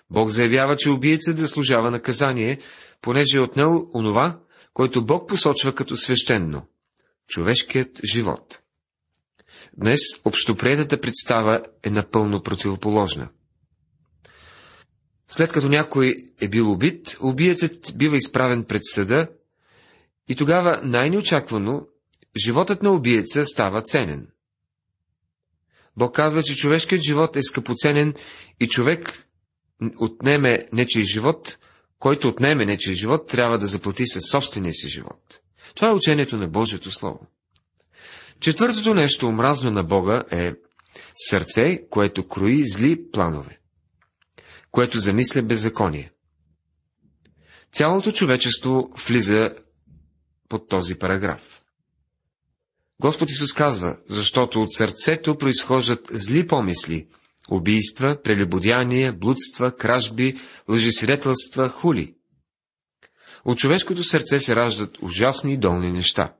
Бог 0.09 0.29
заявява, 0.29 0.77
че 0.77 0.89
убийцът 0.89 1.37
заслужава 1.37 1.91
наказание, 1.91 2.59
понеже 3.01 3.37
е 3.37 3.41
отнел 3.41 3.89
онова, 3.93 4.39
който 4.73 5.05
Бог 5.05 5.29
посочва 5.29 5.75
като 5.75 5.97
свещенно– 5.97 6.67
човешкият 7.27 7.99
живот. 8.11 8.59
Днес 9.77 9.99
общоприетата 10.25 11.01
представа 11.01 11.61
е 11.83 11.89
напълно 11.89 12.43
противоположна. 12.43 13.29
След 15.27 15.51
като 15.51 15.69
някой 15.69 16.15
е 16.41 16.47
бил 16.47 16.71
убит, 16.71 17.17
убиецът 17.19 17.93
бива 17.95 18.15
изправен 18.15 18.63
пред 18.63 18.81
съда 18.83 19.27
и 20.29 20.35
тогава 20.35 20.81
най-неочаквано 20.83 21.87
животът 22.45 22.83
на 22.83 22.91
убиеца 22.91 23.45
става 23.45 23.81
ценен. 23.81 24.27
Бог 25.97 26.15
казва, 26.15 26.43
че 26.43 26.55
човешкият 26.55 27.03
живот 27.03 27.35
е 27.35 27.43
скъпоценен 27.43 28.13
и 28.59 28.67
човек 28.67 29.27
отнеме 29.97 30.67
нечий 30.73 31.03
живот, 31.03 31.57
който 31.99 32.27
отнеме 32.27 32.65
нечий 32.65 32.93
живот, 32.93 33.27
трябва 33.27 33.57
да 33.57 33.67
заплати 33.67 34.07
със 34.07 34.23
собствения 34.31 34.73
си 34.73 34.89
живот. 34.89 35.39
Това 35.75 35.89
е 35.89 35.93
учението 35.93 36.37
на 36.37 36.47
Божието 36.47 36.91
Слово. 36.91 37.27
Четвъртото 38.39 38.93
нещо 38.93 39.27
омразно 39.27 39.71
на 39.71 39.83
Бога 39.83 40.23
е 40.31 40.53
сърце, 41.29 41.87
което 41.89 42.27
крои 42.27 42.63
зли 42.67 43.11
планове, 43.11 43.56
което 44.77 44.99
замисля 44.99 45.41
беззаконие. 45.41 46.11
Цялото 47.71 48.11
човечество 48.11 48.91
влиза 49.07 49.55
под 50.49 50.69
този 50.69 50.95
параграф. 50.95 51.61
Господ 53.01 53.29
Исус 53.29 53.53
казва, 53.53 53.97
защото 54.07 54.61
от 54.61 54.73
сърцето 54.73 55.37
произхождат 55.37 56.07
зли 56.11 56.47
помисли, 56.47 57.07
убийства, 57.49 58.21
прелюбодяния, 58.23 59.13
блудства, 59.13 59.75
кражби, 59.75 60.35
лъжесвидетелства, 60.69 61.69
хули. 61.69 62.15
От 63.45 63.57
човешкото 63.57 64.03
сърце 64.03 64.39
се 64.39 64.55
раждат 64.55 64.97
ужасни 65.01 65.53
и 65.53 65.57
долни 65.57 65.91
неща. 65.91 66.35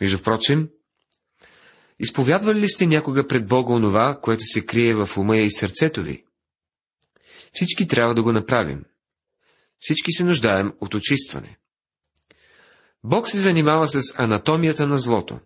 Между 0.00 0.22
прочим, 0.22 0.68
изповядвали 1.98 2.60
ли 2.60 2.68
сте 2.68 2.86
някога 2.86 3.26
пред 3.26 3.46
Бога 3.46 3.74
онова, 3.74 4.18
което 4.22 4.44
се 4.44 4.66
крие 4.66 4.94
в 4.94 5.08
ума 5.16 5.36
и 5.36 5.50
сърцето 5.50 6.02
ви? 6.02 6.24
Всички 7.52 7.88
трябва 7.88 8.14
да 8.14 8.22
го 8.22 8.32
направим. 8.32 8.84
Всички 9.80 10.12
се 10.12 10.24
нуждаем 10.24 10.72
от 10.80 10.94
очистване. 10.94 11.58
Бог 13.04 13.28
се 13.28 13.38
занимава 13.38 13.88
с 13.88 14.14
анатомията 14.16 14.86
на 14.86 14.98
злото. 14.98 15.40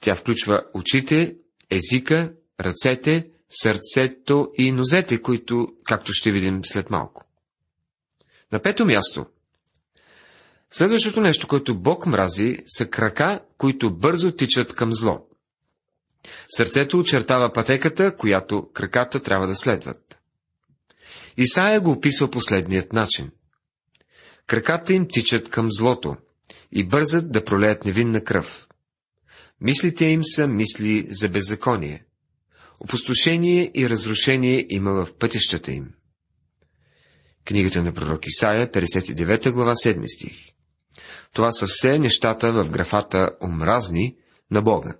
Тя 0.00 0.14
включва 0.14 0.64
очите, 0.74 1.36
езика, 1.70 2.32
ръцете, 2.60 3.30
сърцето 3.50 4.52
и 4.58 4.72
нозете, 4.72 5.22
които, 5.22 5.68
както 5.84 6.12
ще 6.12 6.32
видим 6.32 6.60
след 6.64 6.90
малко. 6.90 7.24
На 8.52 8.62
пето 8.62 8.86
място. 8.86 9.26
Следващото 10.70 11.20
нещо, 11.20 11.48
което 11.48 11.78
Бог 11.78 12.06
мрази, 12.06 12.58
са 12.66 12.90
крака, 12.90 13.40
които 13.58 13.96
бързо 13.96 14.32
тичат 14.32 14.74
към 14.74 14.94
зло. 14.94 15.26
Сърцето 16.56 16.98
очертава 16.98 17.52
пътеката, 17.52 18.16
която 18.16 18.70
краката 18.72 19.20
трябва 19.20 19.46
да 19.46 19.54
следват. 19.54 20.19
Исаия 21.36 21.80
го 21.80 21.90
описва 21.90 22.30
последният 22.30 22.92
начин. 22.92 23.30
Краката 24.46 24.92
им 24.92 25.08
тичат 25.08 25.48
към 25.48 25.66
злото 25.70 26.16
и 26.72 26.84
бързат 26.84 27.32
да 27.32 27.44
пролеят 27.44 27.84
невинна 27.84 28.24
кръв. 28.24 28.68
Мислите 29.60 30.04
им 30.04 30.20
са 30.24 30.46
мисли 30.48 31.06
за 31.10 31.28
беззаконие. 31.28 32.04
Опустошение 32.80 33.70
и 33.74 33.90
разрушение 33.90 34.66
има 34.68 34.92
в 34.92 35.14
пътищата 35.18 35.72
им. 35.72 35.90
Книгата 37.44 37.82
на 37.82 37.92
пророк 37.92 38.26
Исаия, 38.26 38.72
59 38.72 39.50
глава, 39.50 39.72
7 39.74 40.14
стих. 40.14 40.52
Това 41.32 41.52
са 41.52 41.66
все 41.66 41.98
нещата 41.98 42.52
в 42.52 42.70
графата 42.70 43.30
омразни 43.42 44.16
на 44.50 44.62
Бога. 44.62 44.96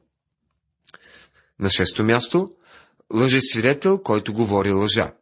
На 1.59 1.71
шесто 1.71 2.05
място, 2.05 2.53
лъжесвидетел, 3.15 4.03
който 4.03 4.33
говори 4.33 4.73
лъжа. 4.73 5.13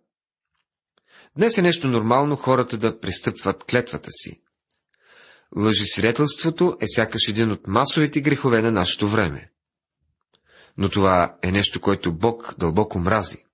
Днес 1.37 1.59
е 1.59 1.63
нещо 1.63 1.89
нормално 1.89 2.37
хората 2.37 2.79
да 2.79 3.01
пристъпват 3.01 3.65
клетвата 3.65 4.11
си. 4.11 4.41
Лъжесвидетелството 5.57 6.77
е 6.81 6.85
сякаш 6.89 7.29
един 7.29 7.51
от 7.51 7.67
масовите 7.67 8.21
грехове 8.21 8.63
на 8.63 8.73
нашето 8.73 9.09
време. 9.09 9.51
Но 10.77 10.89
това 10.89 11.39
е 11.43 11.53
нещо, 11.53 11.81
което 11.81 12.13
Бог 12.13 12.55
дълбоко 12.59 12.99
мрази. 12.99 13.45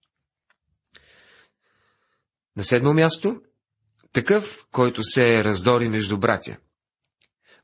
На 2.56 2.64
седмо 2.64 2.94
място, 2.94 3.40
такъв, 4.12 4.66
който 4.72 5.02
се 5.02 5.36
е 5.36 5.44
раздори 5.44 5.88
между 5.88 6.18
братя. 6.18 6.56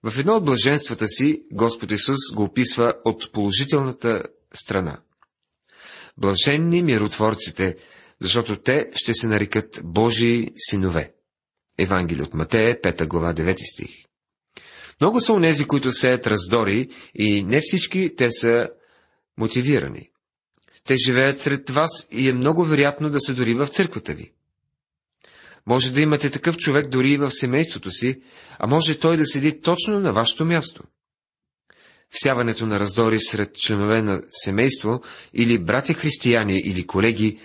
В 0.03 0.19
едно 0.19 0.37
от 0.37 0.45
блаженствата 0.45 1.09
си 1.09 1.43
Господ 1.53 1.91
Исус 1.91 2.35
го 2.35 2.45
описва 2.45 2.95
от 3.05 3.33
положителната 3.33 4.23
страна. 4.55 5.01
Блаженни 6.17 6.83
миротворците, 6.83 7.77
защото 8.21 8.57
те 8.57 8.91
ще 8.95 9.15
се 9.15 9.29
нарекат 9.29 9.81
Божии 9.85 10.51
синове. 10.57 11.13
Евангелие 11.79 12.23
от 12.23 12.35
Матея, 12.35 12.81
5 12.81 13.07
глава, 13.07 13.35
9 13.35 13.73
стих. 13.73 13.91
Много 15.01 15.21
са 15.21 15.33
онези, 15.33 15.65
които 15.65 15.93
сеят 15.93 16.27
раздори 16.27 16.89
и 17.15 17.43
не 17.43 17.61
всички 17.61 18.15
те 18.17 18.31
са 18.31 18.69
мотивирани. 19.39 20.11
Те 20.85 20.95
живеят 21.07 21.41
сред 21.41 21.71
вас 21.71 22.09
и 22.11 22.29
е 22.29 22.33
много 22.33 22.65
вероятно 22.65 23.11
да 23.11 23.21
са 23.21 23.35
дори 23.35 23.55
в 23.55 23.67
църквата 23.67 24.15
ви. 24.15 24.33
Може 25.67 25.93
да 25.93 26.01
имате 26.01 26.31
такъв 26.31 26.57
човек 26.57 26.89
дори 26.89 27.11
и 27.11 27.17
в 27.17 27.31
семейството 27.31 27.91
си, 27.91 28.23
а 28.59 28.67
може 28.67 28.99
той 28.99 29.17
да 29.17 29.27
седи 29.27 29.61
точно 29.61 30.01
на 30.01 30.13
вашето 30.13 30.45
място. 30.45 30.83
Всяването 32.11 32.67
на 32.67 32.81
раздори 32.81 33.21
сред 33.21 33.55
членове 33.55 34.03
на 34.03 34.23
семейство 34.31 35.03
или 35.35 35.59
братя 35.59 35.95
християни 35.95 36.61
или 36.65 36.87
колеги 36.87 37.41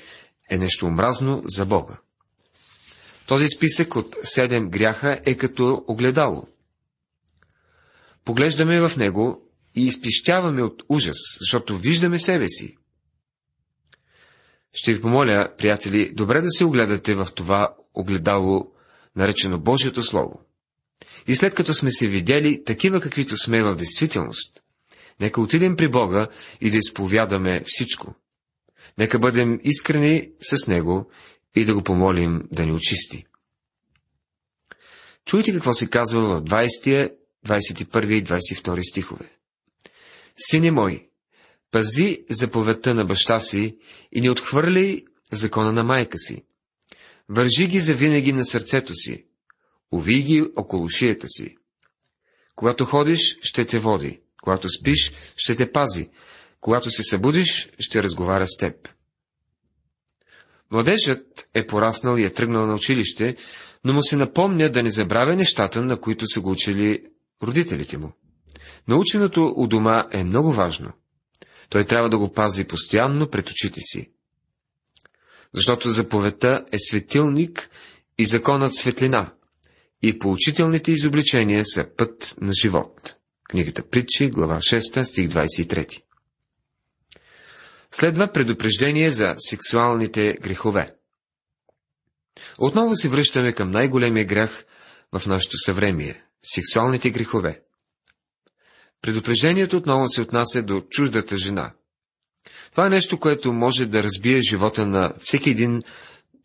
е 0.50 0.58
нещо 0.58 0.86
омразно 0.86 1.44
за 1.46 1.66
Бога. 1.66 1.98
Този 3.28 3.48
списък 3.48 3.96
от 3.96 4.16
седем 4.24 4.70
гряха 4.70 5.20
е 5.26 5.36
като 5.36 5.86
огледало. 5.88 6.48
Поглеждаме 8.26 8.88
в 8.88 8.98
него 8.98 9.52
и 9.76 9.86
изпищяваме 9.86 10.64
от 10.64 10.84
ужас, 10.90 11.18
защото 11.40 11.78
виждаме 11.78 12.20
себе 12.20 12.50
си. 12.50 12.78
Ще 14.74 14.94
ви 14.94 15.02
помоля, 15.02 15.54
приятели, 15.58 16.14
добре 16.14 16.42
да 16.42 16.50
се 16.50 16.66
огледате 16.66 17.16
в 17.16 17.28
това 17.36 17.76
огледало, 17.94 18.72
наречено 19.16 19.60
Божието 19.60 20.04
Слово. 20.04 20.42
И 21.28 21.36
след 21.36 21.56
като 21.56 21.74
сме 21.74 21.92
се 21.92 22.08
видели 22.08 22.64
такива, 22.64 23.02
каквито 23.02 23.38
сме 23.38 23.64
в 23.64 23.76
действителност, 23.76 24.64
нека 25.20 25.42
отидем 25.42 25.76
при 25.76 25.88
Бога 25.88 26.28
и 26.62 26.70
да 26.70 26.78
изповядаме 26.78 27.64
всичко. 27.66 28.16
Нека 28.98 29.20
бъдем 29.20 29.60
искрени 29.64 30.32
с 30.40 30.68
Него 30.68 31.12
и 31.56 31.66
да 31.66 31.76
го 31.76 31.84
помолим 31.84 32.42
да 32.52 32.66
ни 32.66 32.72
очисти. 32.72 33.26
Чуйте 35.26 35.54
какво 35.54 35.74
се 35.74 35.90
казва 35.90 36.22
в 36.22 36.44
20, 36.44 37.14
21 37.48 38.14
и 38.14 38.24
22 38.24 38.90
стихове. 38.90 39.30
Сине 40.38 40.72
мой, 40.72 41.10
пази 41.72 42.26
заповедта 42.30 42.94
на 42.94 43.06
баща 43.06 43.40
си 43.40 43.78
и 44.12 44.22
не 44.22 44.30
отхвърляй 44.30 45.04
закона 45.32 45.74
на 45.74 45.84
майка 45.84 46.18
си. 46.18 46.44
Вържи 47.30 47.68
ги 47.68 47.80
завинаги 47.80 48.34
на 48.34 48.46
сърцето 48.46 48.94
си, 48.94 49.26
уви 49.92 50.22
ги 50.22 50.44
около 50.56 50.90
шията 50.90 51.28
си. 51.28 51.58
Когато 52.56 52.86
ходиш, 52.86 53.38
ще 53.42 53.66
те 53.66 53.80
води, 53.80 54.22
когато 54.42 54.70
спиш, 54.70 55.14
ще 55.36 55.56
те 55.56 55.72
пази, 55.72 56.10
когато 56.66 56.92
се 56.92 57.04
събудиш, 57.04 57.70
ще 57.80 58.04
разговаря 58.04 58.48
с 58.48 58.58
теб. 58.58 58.90
Младежът 60.72 61.48
е 61.54 61.68
пораснал 61.68 62.18
и 62.18 62.24
е 62.24 62.30
тръгнал 62.30 62.66
на 62.66 62.76
училище, 62.76 63.36
но 63.84 63.94
му 63.94 64.04
се 64.04 64.16
напомня 64.16 64.72
да 64.72 64.84
не 64.84 64.90
забравя 64.90 65.36
нещата, 65.36 65.82
на 65.82 66.02
които 66.02 66.28
са 66.28 66.42
го 66.42 66.52
учили 66.52 67.04
родителите 67.44 67.98
му. 67.98 68.14
Наученото 68.88 69.54
у 69.58 69.68
дома 69.68 70.08
е 70.12 70.24
много 70.24 70.54
важно. 70.54 70.94
Той 71.70 71.84
трябва 71.84 72.10
да 72.10 72.18
го 72.18 72.32
пази 72.32 72.64
постоянно 72.64 73.30
пред 73.30 73.50
очите 73.50 73.80
си. 73.80 74.12
Защото 75.54 75.90
заповедта 75.90 76.66
е 76.72 76.78
светилник 76.80 77.70
и 78.18 78.26
законът 78.26 78.76
светлина, 78.76 79.34
и 80.02 80.20
поучителните 80.20 80.92
изобличения 80.92 81.66
са 81.66 81.88
път 81.98 82.36
на 82.42 82.54
живот. 82.62 83.16
Книгата 83.50 83.90
Притчи, 83.90 84.30
глава 84.30 84.58
6, 84.58 85.04
стих 85.04 85.30
23. 85.30 86.05
Следва 87.98 88.32
предупреждение 88.32 89.12
за 89.12 89.34
сексуалните 89.38 90.38
грехове. 90.42 90.96
Отново 92.58 92.96
се 92.96 93.10
връщаме 93.10 93.54
към 93.54 93.72
най-големия 93.72 94.26
грях 94.26 94.66
в 95.12 95.28
нашето 95.28 95.58
съвремие– 95.58 96.24
сексуалните 96.44 97.10
грехове. 97.10 97.62
Предупреждението 99.02 99.78
отново 99.78 100.08
се 100.08 100.22
отнася 100.22 100.62
до 100.62 100.82
чуждата 100.90 101.38
жена. 101.38 101.74
Това 102.72 102.86
е 102.88 102.90
нещо, 102.90 103.20
което 103.20 103.54
може 103.54 103.86
да 103.86 104.04
разбие 104.04 104.42
живота 104.42 104.86
на 104.86 105.14
всеки 105.20 105.50
един 105.50 105.82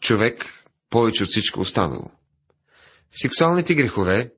човек 0.01 0.47
повече 0.91 1.25
от 1.25 1.31
всичко 1.31 1.61
останало. 1.61 2.11
Сексуалните 3.23 3.75
грехове, 3.75 4.33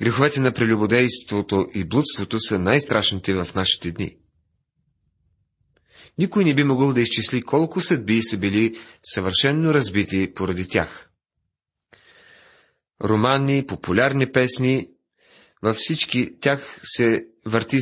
греховете 0.00 0.40
на 0.40 0.52
прелюбодейството 0.52 1.66
и 1.74 1.84
блудството 1.84 2.40
са 2.40 2.58
най-страшните 2.58 3.34
в 3.34 3.54
нашите 3.54 3.90
дни. 3.90 4.16
Никой 6.18 6.44
не 6.44 6.54
би 6.54 6.64
могъл 6.64 6.92
да 6.92 7.00
изчисли 7.00 7.42
колко 7.42 7.80
съдби 7.80 8.22
са 8.22 8.38
били 8.38 8.80
съвършенно 9.02 9.74
разбити 9.74 10.34
поради 10.34 10.68
тях. 10.68 11.10
Романи, 13.04 13.66
популярни 13.66 14.32
песни, 14.32 14.90
във 15.62 15.76
всички 15.76 16.40
тях 16.40 16.80
се 16.82 17.26
върти 17.46 17.78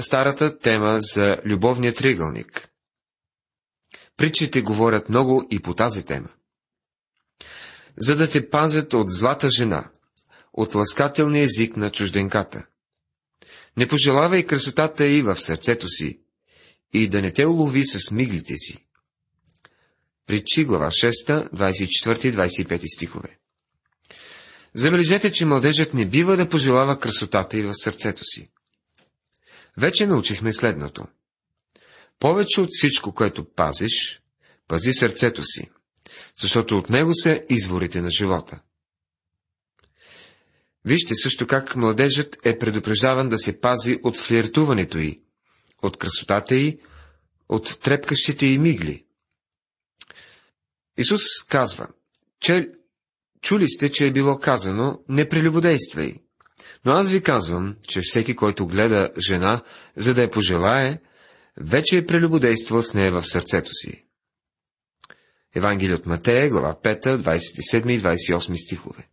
старата 0.00 0.58
тема 0.58 0.98
за 1.00 1.38
любовния 1.44 1.94
триъгълник. 1.94 2.68
Притчите 4.16 4.62
говорят 4.62 5.08
много 5.08 5.46
и 5.50 5.60
по 5.60 5.74
тази 5.74 6.06
тема. 6.06 6.28
За 7.98 8.16
да 8.16 8.30
те 8.30 8.50
пазят 8.50 8.94
от 8.94 9.10
злата 9.10 9.48
жена, 9.50 9.90
от 10.52 10.74
ласкателния 10.74 11.44
език 11.44 11.76
на 11.76 11.90
чужденката. 11.90 12.66
Не 13.76 13.88
пожелавай 13.88 14.46
красотата 14.46 15.06
и 15.06 15.22
в 15.22 15.36
сърцето 15.36 15.88
си, 15.88 16.20
и 16.94 17.08
да 17.08 17.22
не 17.22 17.32
те 17.32 17.46
улови 17.46 17.86
с 17.86 18.10
миглите 18.10 18.56
си. 18.56 18.86
Притчи, 20.26 20.64
глава 20.64 20.86
6, 20.86 21.50
24-25 21.52 22.94
стихове. 22.94 23.38
Забележете, 24.74 25.32
че 25.32 25.44
младежът 25.44 25.94
не 25.94 26.06
бива 26.06 26.36
да 26.36 26.48
пожелава 26.48 26.98
красотата 26.98 27.58
и 27.58 27.62
в 27.62 27.72
сърцето 27.74 28.24
си. 28.24 28.50
Вече 29.78 30.06
научихме 30.06 30.52
следното. 30.52 31.06
Повече 32.18 32.60
от 32.60 32.68
всичко, 32.72 33.14
което 33.14 33.44
пазиш, 33.44 34.22
пази 34.68 34.92
сърцето 34.92 35.42
си, 35.44 35.70
защото 36.40 36.78
от 36.78 36.90
него 36.90 37.14
са 37.14 37.40
изворите 37.48 38.02
на 38.02 38.10
живота. 38.10 38.60
Вижте 40.84 41.14
също 41.14 41.46
как 41.46 41.76
младежът 41.76 42.36
е 42.44 42.58
предупреждаван 42.58 43.28
да 43.28 43.38
се 43.38 43.60
пази 43.60 43.98
от 44.02 44.18
флиртуването 44.18 44.98
й, 44.98 45.23
от 45.86 45.96
красотата 45.96 46.54
й, 46.54 46.78
от 47.48 47.80
трепкащите 47.80 48.46
й 48.46 48.58
мигли. 48.58 49.04
Исус 50.96 51.22
казва, 51.48 51.88
че 52.40 52.70
чули 53.40 53.68
сте, 53.68 53.90
че 53.90 54.06
е 54.06 54.12
било 54.12 54.38
казано, 54.38 55.00
не 55.08 55.28
прелюбодействай. 55.28 56.14
Но 56.84 56.92
аз 56.92 57.10
ви 57.10 57.22
казвам, 57.22 57.76
че 57.88 58.00
всеки, 58.02 58.36
който 58.36 58.66
гледа 58.66 59.10
жена, 59.26 59.62
за 59.96 60.14
да 60.14 60.22
я 60.22 60.30
пожелае, 60.30 61.00
вече 61.60 61.96
е 61.96 62.06
прелюбодействал 62.06 62.82
с 62.82 62.94
нея 62.94 63.12
в 63.12 63.22
сърцето 63.22 63.70
си. 63.72 64.04
Евангелие 65.54 65.94
от 65.94 66.06
Матея, 66.06 66.48
глава 66.48 66.76
5, 66.82 67.16
27 67.16 67.92
и 67.92 68.02
28 68.02 68.66
стихове. 68.66 69.08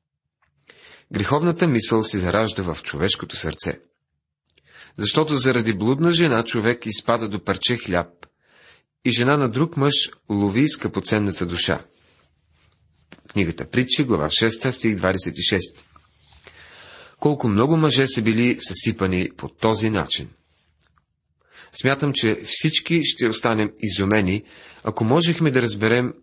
Греховната 1.13 1.67
мисъл 1.67 2.03
се 2.03 2.17
заражда 2.17 2.63
в 2.63 2.83
човешкото 2.83 3.35
сърце 3.35 3.79
защото 4.97 5.37
заради 5.37 5.73
блудна 5.73 6.11
жена 6.11 6.43
човек 6.43 6.85
изпада 6.85 7.29
до 7.29 7.43
парче 7.43 7.77
хляб 7.77 8.07
и 9.05 9.11
жена 9.11 9.37
на 9.37 9.49
друг 9.49 9.77
мъж 9.77 9.93
лови 10.29 10.69
скъпоценната 10.69 11.45
душа. 11.45 11.85
Книгата 13.31 13.69
Притчи, 13.69 14.03
глава 14.03 14.27
6, 14.27 14.71
стих 14.71 14.95
26. 14.97 15.83
Колко 17.19 17.47
много 17.47 17.77
мъже 17.77 18.07
са 18.07 18.21
били 18.21 18.57
съсипани 18.59 19.29
по 19.37 19.49
този 19.49 19.89
начин. 19.89 20.29
Смятам, 21.73 22.13
че 22.13 22.41
всички 22.45 23.03
ще 23.03 23.27
останем 23.27 23.71
изумени, 23.79 24.43
ако 24.83 25.03
можехме 25.03 25.51
да 25.51 25.61
разберем 25.61 26.13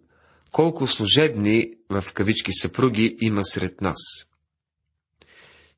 колко 0.52 0.86
служебни 0.86 1.70
в 1.90 2.04
кавички 2.14 2.52
съпруги 2.52 3.16
има 3.20 3.44
сред 3.44 3.80
нас. 3.80 4.27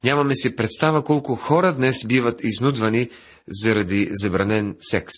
Нямаме 0.04 0.34
си 0.34 0.56
представа 0.56 1.04
колко 1.04 1.36
хора 1.36 1.72
днес 1.72 2.06
биват 2.06 2.44
изнудвани 2.44 3.10
заради 3.48 4.08
забранен 4.12 4.76
секс. 4.80 5.14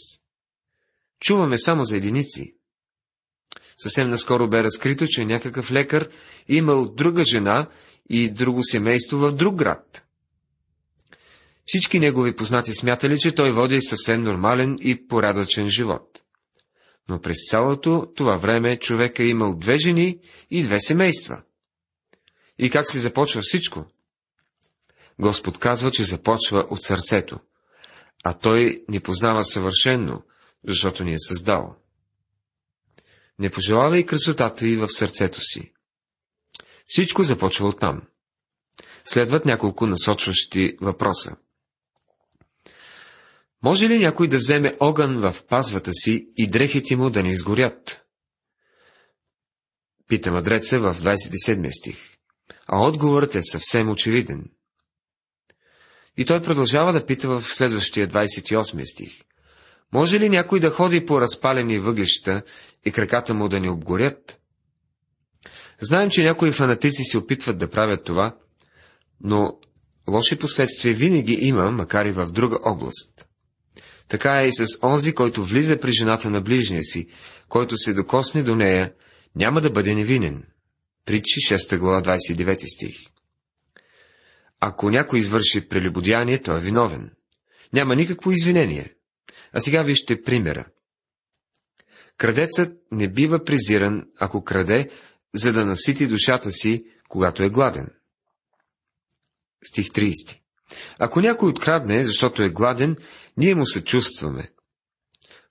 Чуваме 1.20 1.58
само 1.58 1.84
за 1.84 1.96
единици. 1.96 2.54
Съвсем 3.82 4.10
наскоро 4.10 4.48
бе 4.48 4.62
разкрито, 4.62 5.06
че 5.06 5.24
някакъв 5.24 5.72
лекар 5.72 6.08
имал 6.48 6.88
друга 6.94 7.24
жена 7.24 7.68
и 8.10 8.30
друго 8.30 8.64
семейство 8.64 9.18
в 9.18 9.32
друг 9.32 9.54
град. 9.54 10.04
Всички 11.66 11.98
негови 11.98 12.36
познати 12.36 12.72
смятали, 12.74 13.18
че 13.18 13.34
той 13.34 13.52
води 13.52 13.80
съвсем 13.80 14.22
нормален 14.22 14.76
и 14.80 15.06
порядъчен 15.06 15.68
живот. 15.68 16.22
Но 17.08 17.20
през 17.20 17.36
цялото 17.50 18.12
това 18.16 18.36
време 18.36 18.78
човек 18.78 19.18
е 19.18 19.24
имал 19.24 19.56
две 19.56 19.76
жени 19.76 20.18
и 20.50 20.62
две 20.62 20.80
семейства. 20.80 21.42
И 22.58 22.70
как 22.70 22.90
се 22.90 22.98
започва 22.98 23.40
всичко? 23.44 23.86
Господ 25.18 25.58
казва, 25.58 25.90
че 25.90 26.04
започва 26.04 26.66
от 26.70 26.82
сърцето, 26.82 27.40
а 28.24 28.34
Той 28.34 28.84
ни 28.88 29.00
познава 29.00 29.44
съвършенно, 29.44 30.22
защото 30.64 31.04
ни 31.04 31.12
е 31.12 31.18
създал. 31.18 31.76
Не 33.38 33.50
пожелавай 33.50 34.06
красотата 34.06 34.68
и 34.68 34.76
в 34.76 34.88
сърцето 34.88 35.40
си. 35.40 35.72
Всичко 36.86 37.22
започва 37.22 37.68
от 37.68 37.80
там. 37.80 38.02
Следват 39.04 39.44
няколко 39.44 39.86
насочващи 39.86 40.76
въпроса. 40.80 41.36
Може 43.62 43.88
ли 43.88 43.98
някой 43.98 44.28
да 44.28 44.38
вземе 44.38 44.76
огън 44.80 45.16
в 45.16 45.44
пазвата 45.48 45.94
си 45.94 46.28
и 46.36 46.50
дрехите 46.50 46.96
му 46.96 47.10
да 47.10 47.22
не 47.22 47.30
изгорят? 47.30 48.04
Пита 50.08 50.32
мъдреца 50.32 50.78
в 50.78 50.94
27 50.94 51.78
стих. 51.78 52.16
А 52.66 52.86
отговорът 52.86 53.34
е 53.34 53.42
съвсем 53.42 53.90
очевиден. 53.90 54.50
И 56.16 56.24
той 56.24 56.42
продължава 56.42 56.92
да 56.92 57.06
пита 57.06 57.28
в 57.28 57.42
следващия 57.42 58.08
28 58.08 58.92
стих. 58.92 59.20
Може 59.92 60.20
ли 60.20 60.28
някой 60.28 60.60
да 60.60 60.70
ходи 60.70 61.06
по 61.06 61.20
разпалени 61.20 61.78
въглища 61.78 62.42
и 62.84 62.92
краката 62.92 63.34
му 63.34 63.48
да 63.48 63.60
не 63.60 63.70
обгорят? 63.70 64.38
Знаем, 65.80 66.10
че 66.10 66.22
някои 66.22 66.52
фанатици 66.52 67.04
се 67.04 67.18
опитват 67.18 67.58
да 67.58 67.70
правят 67.70 68.04
това, 68.04 68.36
но 69.20 69.58
лоши 70.10 70.36
последствия 70.38 70.94
винаги 70.94 71.38
има, 71.40 71.70
макар 71.70 72.06
и 72.06 72.12
в 72.12 72.26
друга 72.26 72.58
област. 72.64 73.26
Така 74.08 74.42
е 74.42 74.48
и 74.48 74.52
с 74.52 74.66
онзи, 74.82 75.14
който 75.14 75.44
влиза 75.44 75.80
при 75.80 75.92
жената 75.92 76.30
на 76.30 76.40
ближния 76.40 76.84
си, 76.84 77.08
който 77.48 77.78
се 77.78 77.94
докосне 77.94 78.42
до 78.42 78.56
нея, 78.56 78.92
няма 79.36 79.60
да 79.60 79.70
бъде 79.70 79.94
невинен. 79.94 80.44
Притчи 81.04 81.40
6 81.40 81.78
глава 81.78 82.02
29 82.02 82.74
стих. 82.74 83.11
Ако 84.64 84.90
някой 84.90 85.18
извърши 85.18 85.68
прелюбодяние, 85.68 86.42
той 86.42 86.58
е 86.58 86.60
виновен. 86.60 87.10
Няма 87.72 87.96
никакво 87.96 88.30
извинение. 88.30 88.94
А 89.52 89.60
сега 89.60 89.82
вижте 89.82 90.22
примера. 90.22 90.66
Крадецът 92.16 92.72
не 92.92 93.08
бива 93.08 93.44
презиран, 93.44 94.02
ако 94.18 94.44
краде, 94.44 94.90
за 95.34 95.52
да 95.52 95.64
насити 95.64 96.06
душата 96.06 96.52
си, 96.52 96.84
когато 97.08 97.42
е 97.42 97.50
гладен. 97.50 97.88
Стих 99.64 99.88
30. 99.88 100.40
Ако 100.98 101.20
някой 101.20 101.48
открадне, 101.48 102.04
защото 102.04 102.42
е 102.42 102.50
гладен, 102.50 102.96
ние 103.36 103.54
му 103.54 103.66
се 103.66 103.84
чувстваме. 103.84 104.52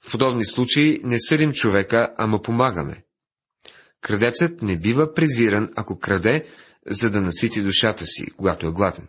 В 0.02 0.12
подобни 0.12 0.46
случаи 0.46 1.02
не 1.04 1.18
съдим 1.20 1.54
човека, 1.54 2.14
а 2.18 2.28
му 2.28 2.42
помагаме. 2.42 3.04
Крадецът 4.02 4.62
не 4.62 4.80
бива 4.80 5.14
презиран, 5.14 5.70
ако 5.76 6.00
краде, 6.00 6.48
за 6.88 7.10
да 7.10 7.22
насити 7.22 7.62
душата 7.62 8.06
си, 8.06 8.32
когато 8.32 8.68
е 8.68 8.72
гладен. 8.72 9.08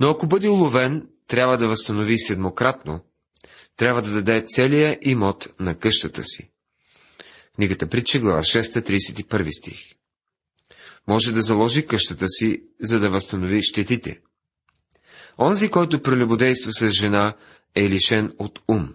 Но 0.00 0.10
ако 0.10 0.26
бъде 0.26 0.48
уловен, 0.48 1.08
трябва 1.26 1.58
да 1.58 1.68
възстанови 1.68 2.18
седмократно, 2.18 3.00
трябва 3.76 4.02
да 4.02 4.10
даде 4.10 4.44
целия 4.46 4.98
имот 5.02 5.48
на 5.60 5.74
къщата 5.74 6.24
си. 6.24 6.50
Книгата 7.54 7.86
Притча, 7.86 8.18
глава 8.18 8.40
6, 8.40 8.62
31 8.62 9.58
стих. 9.58 9.80
Може 11.08 11.32
да 11.32 11.42
заложи 11.42 11.86
къщата 11.86 12.28
си, 12.28 12.62
за 12.80 13.00
да 13.00 13.10
възстанови 13.10 13.62
щетите. 13.62 14.20
Онзи, 15.38 15.70
който 15.70 16.02
прелюбодейства 16.02 16.72
с 16.72 16.90
жена, 16.90 17.34
е 17.74 17.90
лишен 17.90 18.32
от 18.38 18.58
ум. 18.68 18.94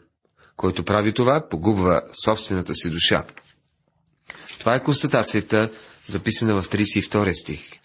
Който 0.56 0.84
прави 0.84 1.14
това, 1.14 1.48
погубва 1.50 2.02
собствената 2.26 2.76
си 2.76 2.90
душа. 2.90 3.26
Това 4.60 4.76
е 4.76 4.84
констатацията, 4.84 5.72
записана 6.08 6.62
в 6.62 6.70
32 6.70 7.34
стих. 7.34 7.79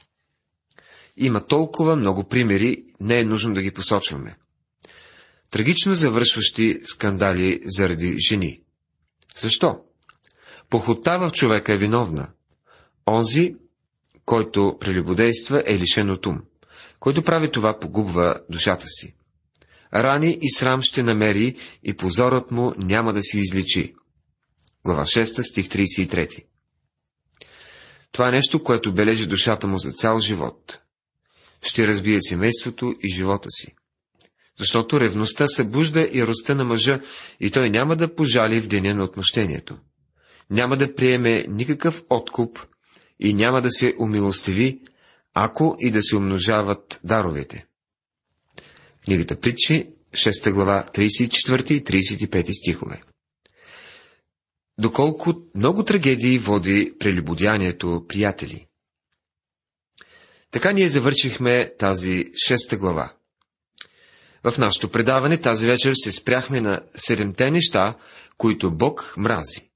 Има 1.16 1.46
толкова 1.46 1.96
много 1.96 2.24
примери, 2.29 2.85
не 3.00 3.20
е 3.20 3.24
нужно 3.24 3.55
да 3.55 3.62
ги 3.62 3.70
посочваме. 3.70 4.37
Трагично 5.50 5.94
завършващи 5.94 6.79
скандали 6.85 7.61
заради 7.64 8.16
жени. 8.29 8.61
Защо? 9.37 9.81
Похота 10.70 11.18
в 11.18 11.31
човека 11.31 11.72
е 11.72 11.79
виновна. 11.79 12.31
Онзи, 13.09 13.55
който 14.24 14.77
прелюбодейства, 14.81 15.62
е 15.66 15.79
лишен 15.79 16.11
от 16.11 16.27
ум. 16.27 16.42
Който 17.00 17.22
прави 17.22 17.50
това, 17.50 17.79
погубва 17.79 18.40
душата 18.50 18.87
си. 18.87 19.14
Рани 19.94 20.38
и 20.42 20.50
срам 20.50 20.83
ще 20.83 21.03
намери 21.03 21.57
и 21.83 21.94
позорът 21.94 22.50
му 22.50 22.72
няма 22.77 23.12
да 23.12 23.22
си 23.22 23.38
изличи. 23.38 23.94
Глава 24.85 25.03
6, 25.03 25.42
стих 25.42 25.68
33 25.68 26.44
Това 28.12 28.29
е 28.29 28.33
нещо, 28.33 28.62
което 28.62 28.94
бележи 28.94 29.27
душата 29.27 29.66
му 29.66 29.79
за 29.79 29.90
цял 29.90 30.18
живот. 30.18 30.81
Ще 31.62 31.87
разбие 31.87 32.19
семейството 32.23 32.95
и 33.03 33.14
живота 33.14 33.51
си. 33.51 33.75
Защото 34.59 35.01
ревността 35.01 35.49
събужда 35.49 36.09
и 36.12 36.27
роста 36.27 36.55
на 36.55 36.64
мъжа 36.64 37.01
и 37.40 37.51
той 37.51 37.71
няма 37.71 37.97
да 37.97 38.14
пожали 38.14 38.61
в 38.61 38.69
деня 38.69 38.95
на 38.95 39.05
отмъщението. 39.05 39.79
Няма 40.51 40.77
да 40.77 40.95
приеме 40.95 41.45
никакъв 41.49 42.03
откуп 42.11 42.59
и 43.21 43.35
няма 43.35 43.62
да 43.62 43.71
се 43.71 43.95
умилостиви, 43.99 44.81
ако 45.35 45.77
и 45.81 45.90
да 45.90 46.03
се 46.03 46.17
умножават 46.17 47.01
даровете. 47.05 47.67
Книгата 49.05 49.40
Притчи, 49.40 49.87
6 50.12 50.53
глава, 50.53 50.87
34 50.95 51.71
и 51.71 51.85
35 51.85 52.53
стихове. 52.53 53.03
Доколко 54.79 55.35
много 55.55 55.85
трагедии 55.85 56.38
води 56.38 56.93
прелюбодянието, 56.99 58.05
приятели. 58.09 58.67
Така 60.55 60.73
ние 60.73 60.88
завършихме 60.88 61.73
тази 61.79 62.25
шеста 62.47 62.77
глава. 62.77 63.12
В 64.45 64.59
нашето 64.59 64.88
предаване 64.88 65.40
тази 65.40 65.67
вечер 65.67 65.93
се 65.95 66.12
спряхме 66.12 66.61
на 66.61 66.81
седемте 66.97 67.51
неща, 67.51 67.97
които 68.38 68.77
Бог 68.77 69.14
мрази. 69.17 69.71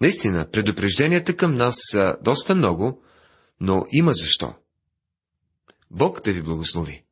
Наистина, 0.00 0.50
предупрежденията 0.50 1.36
към 1.36 1.54
нас 1.54 1.74
са 1.90 2.16
доста 2.22 2.54
много, 2.54 3.02
но 3.60 3.86
има 3.92 4.12
защо. 4.12 4.54
Бог 5.90 6.22
да 6.22 6.32
ви 6.32 6.42
благослови. 6.42 7.03